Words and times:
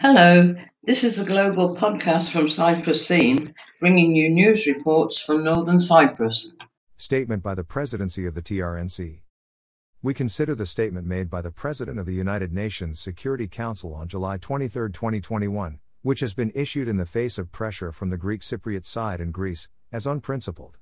Hello, 0.00 0.54
this 0.84 1.02
is 1.02 1.18
a 1.18 1.24
global 1.24 1.74
podcast 1.74 2.30
from 2.30 2.48
Cyprus 2.48 3.04
Scene, 3.04 3.52
bringing 3.80 4.14
you 4.14 4.28
news 4.28 4.64
reports 4.64 5.20
from 5.20 5.42
Northern 5.42 5.80
Cyprus. 5.80 6.52
Statement 6.96 7.42
by 7.42 7.56
the 7.56 7.64
Presidency 7.64 8.24
of 8.24 8.36
the 8.36 8.40
TRNC. 8.40 9.22
We 10.00 10.14
consider 10.14 10.54
the 10.54 10.66
statement 10.66 11.08
made 11.08 11.28
by 11.28 11.42
the 11.42 11.50
President 11.50 11.98
of 11.98 12.06
the 12.06 12.14
United 12.14 12.52
Nations 12.52 13.00
Security 13.00 13.48
Council 13.48 13.92
on 13.92 14.06
July 14.06 14.36
23, 14.36 14.92
2021, 14.92 15.80
which 16.02 16.20
has 16.20 16.32
been 16.32 16.52
issued 16.54 16.86
in 16.86 16.98
the 16.98 17.04
face 17.04 17.36
of 17.36 17.50
pressure 17.50 17.90
from 17.90 18.10
the 18.10 18.16
Greek 18.16 18.42
Cypriot 18.42 18.86
side 18.86 19.20
and 19.20 19.34
Greece, 19.34 19.66
as 19.90 20.06
unprincipled. 20.06 20.76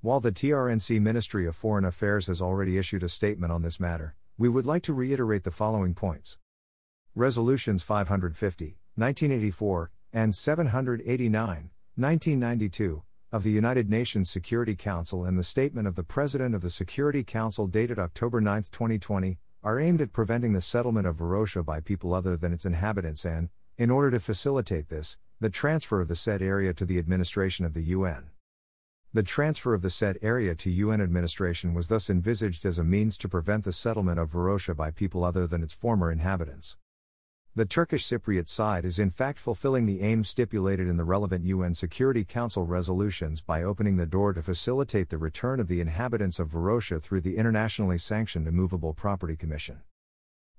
While 0.00 0.18
the 0.18 0.32
TRNC 0.32 1.00
Ministry 1.00 1.46
of 1.46 1.54
Foreign 1.54 1.84
Affairs 1.84 2.26
has 2.26 2.42
already 2.42 2.78
issued 2.78 3.04
a 3.04 3.08
statement 3.08 3.52
on 3.52 3.62
this 3.62 3.78
matter, 3.78 4.16
we 4.36 4.48
would 4.48 4.66
like 4.66 4.82
to 4.82 4.92
reiterate 4.92 5.44
the 5.44 5.52
following 5.52 5.94
points. 5.94 6.36
Resolutions 7.18 7.82
550, 7.82 8.76
1984, 8.96 9.90
and 10.12 10.34
789, 10.34 11.70
1992, 11.94 13.02
of 13.32 13.42
the 13.42 13.50
United 13.50 13.88
Nations 13.88 14.28
Security 14.28 14.76
Council 14.76 15.24
and 15.24 15.38
the 15.38 15.42
statement 15.42 15.88
of 15.88 15.94
the 15.94 16.02
President 16.02 16.54
of 16.54 16.60
the 16.60 16.68
Security 16.68 17.24
Council 17.24 17.68
dated 17.68 17.98
October 17.98 18.42
9, 18.42 18.64
2020, 18.70 19.38
are 19.64 19.80
aimed 19.80 20.02
at 20.02 20.12
preventing 20.12 20.52
the 20.52 20.60
settlement 20.60 21.06
of 21.06 21.16
Varosha 21.16 21.64
by 21.64 21.80
people 21.80 22.12
other 22.12 22.36
than 22.36 22.52
its 22.52 22.66
inhabitants 22.66 23.24
and, 23.24 23.48
in 23.78 23.90
order 23.90 24.10
to 24.10 24.20
facilitate 24.20 24.90
this, 24.90 25.16
the 25.40 25.48
transfer 25.48 26.02
of 26.02 26.08
the 26.08 26.16
said 26.16 26.42
area 26.42 26.74
to 26.74 26.84
the 26.84 26.98
administration 26.98 27.64
of 27.64 27.72
the 27.72 27.84
UN. 27.84 28.24
The 29.14 29.22
transfer 29.22 29.72
of 29.72 29.80
the 29.80 29.88
said 29.88 30.18
area 30.20 30.54
to 30.56 30.70
UN 30.70 31.00
administration 31.00 31.72
was 31.72 31.88
thus 31.88 32.10
envisaged 32.10 32.66
as 32.66 32.78
a 32.78 32.84
means 32.84 33.16
to 33.16 33.26
prevent 33.26 33.64
the 33.64 33.72
settlement 33.72 34.18
of 34.18 34.32
Varosha 34.32 34.76
by 34.76 34.90
people 34.90 35.24
other 35.24 35.46
than 35.46 35.62
its 35.62 35.72
former 35.72 36.12
inhabitants. 36.12 36.76
The 37.56 37.64
Turkish 37.64 38.06
Cypriot 38.06 38.48
side 38.48 38.84
is 38.84 38.98
in 38.98 39.08
fact 39.08 39.38
fulfilling 39.38 39.86
the 39.86 40.02
aims 40.02 40.28
stipulated 40.28 40.88
in 40.88 40.98
the 40.98 41.04
relevant 41.04 41.46
UN 41.46 41.72
Security 41.72 42.22
Council 42.22 42.66
resolutions 42.66 43.40
by 43.40 43.62
opening 43.62 43.96
the 43.96 44.04
door 44.04 44.34
to 44.34 44.42
facilitate 44.42 45.08
the 45.08 45.16
return 45.16 45.58
of 45.58 45.66
the 45.66 45.80
inhabitants 45.80 46.38
of 46.38 46.50
Varosha 46.50 47.02
through 47.02 47.22
the 47.22 47.38
internationally 47.38 47.96
sanctioned 47.96 48.46
Immovable 48.46 48.92
Property 48.92 49.36
Commission. 49.36 49.80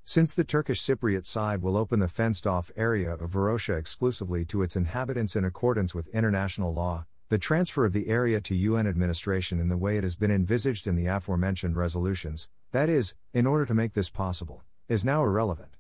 Since 0.06 0.34
the 0.34 0.44
Turkish 0.44 0.82
Cypriot 0.82 1.24
side 1.24 1.62
will 1.62 1.78
open 1.78 2.00
the 2.00 2.08
fenced 2.08 2.48
off 2.48 2.72
area 2.76 3.14
of 3.14 3.30
Varosha 3.30 3.78
exclusively 3.78 4.44
to 4.46 4.64
its 4.64 4.76
inhabitants 4.76 5.36
in 5.36 5.46
accordance 5.46 5.94
with 5.94 6.08
international 6.08 6.74
law, 6.74 7.06
the 7.30 7.38
transfer 7.38 7.86
of 7.86 7.94
the 7.94 8.08
area 8.08 8.42
to 8.42 8.56
UN 8.56 8.88
administration 8.88 9.60
in 9.60 9.70
the 9.70 9.78
way 9.78 9.98
it 9.98 10.04
has 10.04 10.16
been 10.16 10.32
envisaged 10.32 10.88
in 10.88 10.96
the 10.96 11.06
aforementioned 11.06 11.76
resolutions, 11.76 12.50
that 12.72 12.90
is, 12.90 13.14
in 13.36 13.46
order 13.46 13.68
to 13.68 13.76
make 13.76 13.94
this 13.94 14.10
possible, 14.10 14.64
is 14.90 15.06
now 15.06 15.22
irrelevant. 15.22 15.77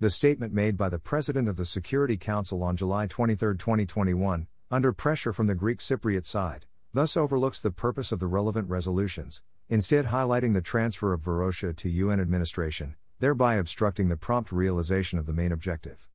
The 0.00 0.08
statement 0.08 0.54
made 0.54 0.78
by 0.78 0.88
the 0.88 0.98
President 0.98 1.46
of 1.46 1.58
the 1.58 1.66
Security 1.66 2.16
Council 2.16 2.62
on 2.62 2.74
July 2.74 3.06
23, 3.06 3.58
2021, 3.58 4.46
under 4.70 4.94
pressure 4.94 5.30
from 5.30 5.46
the 5.46 5.54
Greek 5.54 5.80
Cypriot 5.80 6.24
side, 6.24 6.64
thus 6.94 7.18
overlooks 7.18 7.60
the 7.60 7.70
purpose 7.70 8.10
of 8.10 8.18
the 8.18 8.26
relevant 8.26 8.70
resolutions, 8.70 9.42
instead 9.68 10.06
highlighting 10.06 10.54
the 10.54 10.62
transfer 10.62 11.12
of 11.12 11.20
Varosha 11.20 11.76
to 11.76 11.90
UN 11.90 12.18
administration, 12.18 12.96
thereby 13.18 13.56
obstructing 13.56 14.08
the 14.08 14.16
prompt 14.16 14.50
realization 14.52 15.18
of 15.18 15.26
the 15.26 15.34
main 15.34 15.52
objective. 15.52 16.08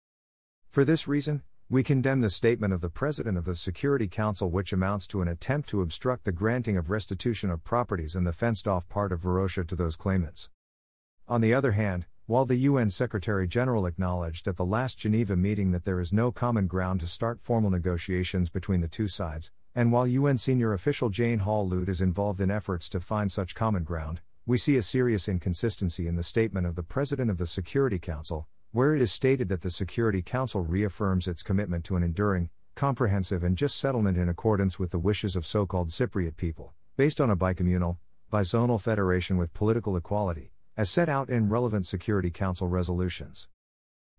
For 0.67 0.83
this 0.83 1.07
reason, 1.07 1.43
we 1.69 1.83
condemn 1.83 2.21
the 2.21 2.31
statement 2.31 2.73
of 2.73 2.81
the 2.81 2.89
President 2.89 3.37
of 3.37 3.45
the 3.45 3.55
Security 3.55 4.07
Council, 4.07 4.49
which 4.49 4.73
amounts 4.73 5.05
to 5.09 5.21
an 5.21 5.27
attempt 5.27 5.69
to 5.69 5.81
obstruct 5.81 6.23
the 6.23 6.31
granting 6.31 6.75
of 6.75 6.89
restitution 6.89 7.51
of 7.51 7.63
properties 7.63 8.15
in 8.15 8.23
the 8.23 8.33
fenced 8.33 8.67
off 8.67 8.89
part 8.89 9.11
of 9.11 9.21
Varosha 9.21 9.63
to 9.67 9.75
those 9.75 9.95
claimants. 9.95 10.49
On 11.27 11.41
the 11.41 11.53
other 11.53 11.73
hand, 11.73 12.07
while 12.27 12.45
the 12.45 12.55
UN 12.55 12.89
Secretary 12.89 13.47
General 13.47 13.85
acknowledged 13.85 14.47
at 14.47 14.57
the 14.57 14.65
last 14.65 14.97
Geneva 14.97 15.35
meeting 15.35 15.69
that 15.69 15.85
there 15.85 15.99
is 15.99 16.11
no 16.11 16.31
common 16.31 16.65
ground 16.65 16.99
to 17.01 17.05
start 17.05 17.39
formal 17.39 17.69
negotiations 17.69 18.49
between 18.49 18.81
the 18.81 18.87
two 18.87 19.07
sides, 19.07 19.51
and 19.75 19.91
while 19.91 20.07
UN 20.07 20.39
senior 20.39 20.73
official 20.73 21.09
Jane 21.09 21.37
Hall 21.37 21.69
Lute 21.69 21.87
is 21.87 22.01
involved 22.01 22.41
in 22.41 22.49
efforts 22.49 22.89
to 22.89 22.99
find 22.99 23.31
such 23.31 23.53
common 23.53 23.83
ground, 23.83 24.21
we 24.43 24.57
see 24.57 24.75
a 24.75 24.81
serious 24.81 25.29
inconsistency 25.29 26.07
in 26.07 26.15
the 26.15 26.23
statement 26.23 26.65
of 26.65 26.73
the 26.73 26.81
President 26.81 27.29
of 27.29 27.37
the 27.37 27.45
Security 27.45 27.99
Council, 27.99 28.47
where 28.71 28.95
it 28.95 29.03
is 29.03 29.13
stated 29.13 29.47
that 29.49 29.61
the 29.61 29.69
Security 29.69 30.23
Council 30.23 30.61
reaffirms 30.61 31.27
its 31.27 31.43
commitment 31.43 31.83
to 31.83 31.95
an 31.95 32.01
enduring, 32.01 32.49
comprehensive, 32.73 33.43
and 33.43 33.55
just 33.55 33.77
settlement 33.77 34.17
in 34.17 34.29
accordance 34.29 34.79
with 34.79 34.89
the 34.89 34.97
wishes 34.97 35.35
of 35.35 35.45
so 35.45 35.67
called 35.67 35.89
Cypriot 35.89 36.37
people, 36.37 36.73
based 36.97 37.21
on 37.21 37.29
a 37.29 37.37
bicommunal, 37.37 37.97
bizonal 38.33 38.81
federation 38.81 39.37
with 39.37 39.53
political 39.53 39.95
equality 39.95 40.53
as 40.77 40.89
set 40.89 41.07
out 41.07 41.29
in 41.29 41.49
relevant 41.49 41.87
Security 41.87 42.29
Council 42.29 42.67
resolutions. 42.67 43.47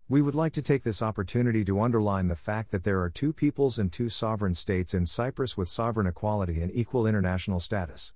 We 0.09 0.21
would 0.21 0.35
like 0.35 0.53
to 0.53 0.61
take 0.61 0.83
this 0.83 1.01
opportunity 1.01 1.65
to 1.65 1.81
underline 1.81 2.29
the 2.29 2.35
fact 2.35 2.71
that 2.71 2.83
there 2.83 3.01
are 3.01 3.09
two 3.09 3.33
peoples 3.33 3.77
and 3.77 3.91
two 3.91 4.07
sovereign 4.07 4.55
states 4.55 4.93
in 4.93 5.05
Cyprus 5.05 5.57
with 5.57 5.67
sovereign 5.67 6.07
equality 6.07 6.61
and 6.61 6.71
equal 6.73 7.05
international 7.05 7.59
status. 7.59 8.13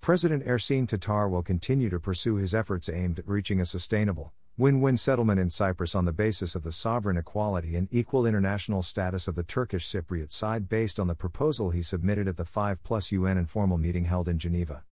President 0.00 0.46
Ersin 0.46 0.86
Tatar 0.86 1.28
will 1.28 1.42
continue 1.42 1.90
to 1.90 1.98
pursue 1.98 2.36
his 2.36 2.54
efforts 2.54 2.88
aimed 2.88 3.18
at 3.18 3.28
reaching 3.28 3.60
a 3.60 3.66
sustainable, 3.66 4.32
win 4.56 4.80
win 4.80 4.96
settlement 4.96 5.40
in 5.40 5.50
Cyprus 5.50 5.94
on 5.94 6.04
the 6.04 6.12
basis 6.12 6.54
of 6.54 6.62
the 6.62 6.72
sovereign 6.72 7.16
equality 7.16 7.74
and 7.74 7.88
equal 7.90 8.24
international 8.24 8.82
status 8.82 9.28
of 9.28 9.34
the 9.34 9.42
Turkish 9.42 9.86
Cypriot 9.86 10.30
side 10.30 10.68
based 10.68 11.00
on 11.00 11.08
the 11.08 11.14
proposal 11.14 11.70
he 11.70 11.82
submitted 11.82 12.28
at 12.28 12.36
the 12.36 12.44
5 12.44 12.82
plus 12.82 13.12
UN 13.12 13.36
informal 13.36 13.76
meeting 13.76 14.04
held 14.04 14.28
in 14.28 14.38
Geneva. 14.38 14.84